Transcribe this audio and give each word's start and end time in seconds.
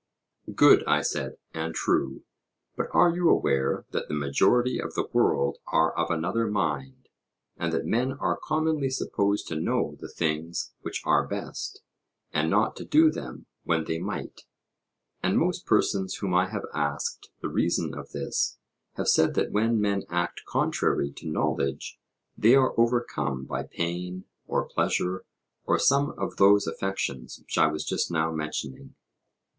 Good, 0.55 0.83
I 0.87 1.03
said, 1.03 1.37
and 1.53 1.75
true. 1.75 2.23
But 2.75 2.87
are 2.91 3.11
you 3.15 3.29
aware 3.29 3.85
that 3.91 4.07
the 4.07 4.15
majority 4.15 4.79
of 4.79 4.95
the 4.95 5.05
world 5.13 5.59
are 5.67 5.95
of 5.95 6.09
another 6.09 6.47
mind; 6.47 7.07
and 7.55 7.71
that 7.71 7.85
men 7.85 8.13
are 8.13 8.35
commonly 8.35 8.89
supposed 8.89 9.47
to 9.49 9.55
know 9.61 9.95
the 9.99 10.09
things 10.09 10.73
which 10.81 11.03
are 11.05 11.27
best, 11.27 11.83
and 12.33 12.49
not 12.49 12.75
to 12.77 12.83
do 12.83 13.11
them 13.11 13.45
when 13.63 13.83
they 13.83 13.99
might? 13.99 14.41
And 15.21 15.37
most 15.37 15.67
persons 15.67 16.15
whom 16.15 16.33
I 16.33 16.49
have 16.49 16.65
asked 16.73 17.29
the 17.43 17.49
reason 17.49 17.93
of 17.93 18.09
this 18.09 18.57
have 18.93 19.07
said 19.07 19.35
that 19.35 19.51
when 19.51 19.79
men 19.79 20.05
act 20.09 20.41
contrary 20.47 21.11
to 21.17 21.29
knowledge 21.29 21.99
they 22.35 22.55
are 22.55 22.73
overcome 22.75 23.45
by 23.45 23.61
pain, 23.69 24.25
or 24.47 24.67
pleasure, 24.67 25.25
or 25.67 25.77
some 25.77 26.09
of 26.17 26.37
those 26.37 26.65
affections 26.65 27.37
which 27.39 27.59
I 27.59 27.67
was 27.67 27.85
just 27.85 28.09
now 28.09 28.31
mentioning. 28.31 28.95